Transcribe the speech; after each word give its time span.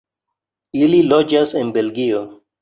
Ili 0.85 1.01
loĝas 1.11 1.53
en 1.61 1.71
Belgio. 1.77 2.25